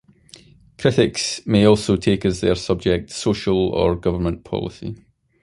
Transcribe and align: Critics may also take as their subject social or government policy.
Critics 0.79 1.45
may 1.45 1.63
also 1.65 1.95
take 1.95 2.25
as 2.25 2.41
their 2.41 2.55
subject 2.55 3.11
social 3.11 3.69
or 3.69 3.95
government 3.95 4.43
policy. 4.43 5.05